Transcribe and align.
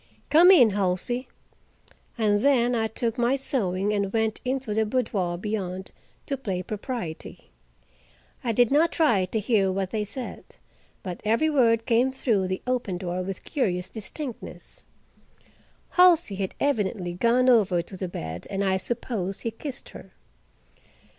"Come 0.31 0.49
in, 0.49 0.71
Halsey." 0.71 1.27
And 2.17 2.39
then 2.39 2.73
I 2.73 2.87
took 2.87 3.19
my 3.19 3.35
sewing 3.35 3.93
and 3.93 4.11
went 4.11 4.41
into 4.43 4.73
the 4.73 4.83
boudoir 4.83 5.37
beyond, 5.37 5.91
to 6.25 6.37
play 6.37 6.63
propriety. 6.63 7.51
I 8.43 8.51
did 8.51 8.71
not 8.71 8.91
try 8.91 9.25
to 9.25 9.39
hear 9.39 9.71
what 9.71 9.91
they 9.91 10.03
said, 10.03 10.55
but 11.03 11.21
every 11.23 11.51
word 11.51 11.85
came 11.85 12.11
through 12.11 12.47
the 12.47 12.63
open 12.65 12.97
door 12.97 13.21
with 13.21 13.43
curious 13.43 13.89
distinctness. 13.91 14.85
Halsey 15.91 16.33
had 16.33 16.55
evidently 16.59 17.13
gone 17.13 17.47
over 17.47 17.83
to 17.83 17.95
the 17.95 18.07
bed 18.07 18.47
and 18.49 18.63
I 18.63 18.77
suppose 18.77 19.41
he 19.41 19.51
kissed 19.51 19.89
her. 19.89 20.13